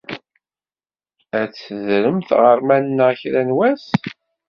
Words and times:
Ad 1.39 1.51
tedrem 1.53 2.19
tɣerma-nneɣ 2.29 3.11
kra 3.21 3.41
n 3.47 3.51
wass? 3.57 3.85